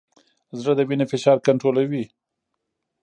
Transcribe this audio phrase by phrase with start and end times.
[0.59, 2.03] زړه د وینې فشار کنټرولوي.